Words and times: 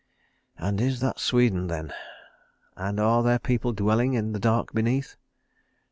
"And 0.57 0.81
is 0.81 0.99
that 1.01 1.19
Sweden 1.19 1.67
then? 1.67 1.93
And 2.75 2.99
are 2.99 3.21
there 3.21 3.37
people 3.37 3.71
dwelling 3.71 4.15
in 4.15 4.33
the 4.33 4.39
dark 4.39 4.73
beneath? 4.73 5.15